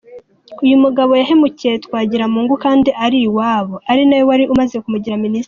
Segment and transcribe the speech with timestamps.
[0.63, 5.39] Uyu mugabo yahemukiye Twagiramungu kandi ari uw’iwabo, ari nawe wari umaze kumugira Minisitiri.